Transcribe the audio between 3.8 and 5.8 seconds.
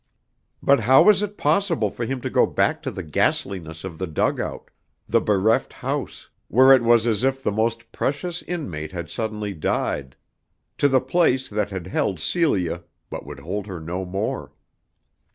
of the dugout, the bereft